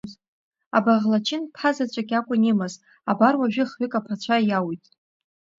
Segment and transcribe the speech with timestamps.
[0.77, 2.73] Абаӷлачын ԥа заҵәык иакәын имаз,
[3.11, 4.83] абар уажәы хҩык аԥацәа иауит.